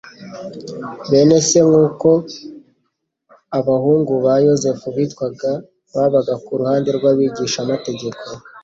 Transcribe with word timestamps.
Bene 1.09 1.37
se, 1.47 1.59
nk'uko 1.69 2.09
abahungu 3.59 4.13
ba 4.25 4.33
Yosefu 4.45 4.87
bitwaga, 4.95 5.51
babaga 5.93 6.33
ku 6.43 6.51
ruhande 6.59 6.89
rw'Abigishamategeko 6.97 8.23